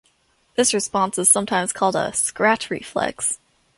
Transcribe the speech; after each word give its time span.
This 0.55 0.73
response 0.73 1.19
is 1.19 1.29
sometimes 1.29 1.71
called 1.71 1.95
a 1.95 2.11
scratch 2.13 2.71
reflex. 2.71 3.37